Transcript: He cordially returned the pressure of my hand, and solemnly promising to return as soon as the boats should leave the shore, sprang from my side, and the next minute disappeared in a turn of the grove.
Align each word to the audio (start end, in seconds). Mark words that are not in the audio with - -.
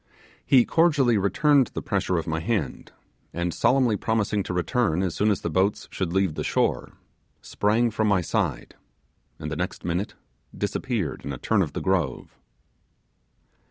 He 0.43 0.65
cordially 0.65 1.15
returned 1.19 1.67
the 1.75 1.81
pressure 1.83 2.17
of 2.17 2.25
my 2.25 2.39
hand, 2.39 2.91
and 3.35 3.53
solemnly 3.53 3.95
promising 3.95 4.41
to 4.41 4.51
return 4.51 5.03
as 5.03 5.13
soon 5.13 5.29
as 5.29 5.41
the 5.41 5.49
boats 5.51 5.87
should 5.91 6.11
leave 6.11 6.33
the 6.33 6.43
shore, 6.43 6.93
sprang 7.39 7.91
from 7.91 8.07
my 8.07 8.21
side, 8.21 8.73
and 9.37 9.51
the 9.51 9.55
next 9.55 9.85
minute 9.85 10.15
disappeared 10.57 11.21
in 11.23 11.31
a 11.31 11.37
turn 11.37 11.61
of 11.61 11.73
the 11.73 11.81
grove. 11.81 12.35